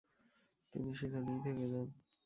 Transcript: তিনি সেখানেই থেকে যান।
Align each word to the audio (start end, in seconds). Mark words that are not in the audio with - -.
তিনি 0.73 0.89
সেখানেই 0.93 1.39
থেকে 1.43 1.65
যান। 1.71 1.87